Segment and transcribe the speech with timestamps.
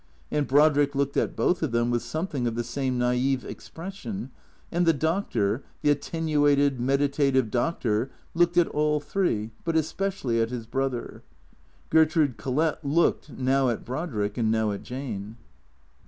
[0.31, 4.31] And Brodrick looked at both of them with something of the same naif expression,
[4.71, 10.65] and the Doctor, the attenuated, meditative Doctor, looked at all three, but especially at his
[10.65, 11.21] brother.
[11.91, 15.37] Ger trude Collett looked, now at Brodrick and now at Jane.